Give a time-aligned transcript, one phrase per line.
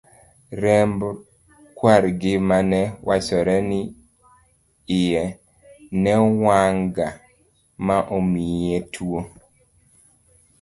[0.61, 0.99] remb
[1.77, 3.81] kwargi mane wachore ni
[4.99, 5.23] iye
[6.01, 7.07] newang'ga
[7.85, 9.19] ma omiye tuwo